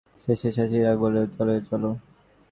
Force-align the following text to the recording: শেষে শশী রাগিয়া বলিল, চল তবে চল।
শেষে 0.23 0.49
শশী 0.51 0.77
রাগিয়া 0.77 0.93
বলিল, 1.01 1.25
চল 1.27 1.47
তবে 1.47 1.55
চল। 1.69 1.83